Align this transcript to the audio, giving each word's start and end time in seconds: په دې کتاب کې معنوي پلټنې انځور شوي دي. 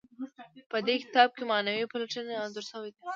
په 0.71 0.77
دې 0.87 0.95
کتاب 1.03 1.29
کې 1.37 1.43
معنوي 1.51 1.85
پلټنې 1.91 2.35
انځور 2.43 2.65
شوي 2.71 2.89
دي. 2.95 3.01